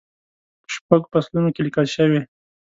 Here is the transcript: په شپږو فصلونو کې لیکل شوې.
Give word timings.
په 0.65 0.69
شپږو 0.75 1.11
فصلونو 1.13 1.49
کې 1.55 1.61
لیکل 1.67 1.85
شوې. 1.95 2.21